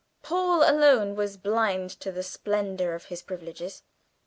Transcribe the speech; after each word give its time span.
Paul 0.23 0.63
alone 0.67 1.13
was 1.15 1.37
blind 1.37 1.91
to 1.99 2.11
the 2.11 2.23
splendour 2.23 2.95
of 2.95 3.05
his 3.05 3.21
privileges. 3.21 3.83